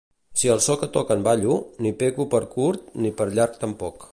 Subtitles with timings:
[0.41, 1.57] Si al so que toquen ballo,
[1.87, 4.07] ni peco per curt, ni per llarg tampoc.